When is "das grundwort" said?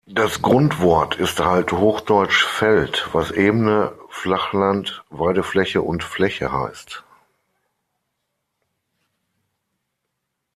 0.07-1.13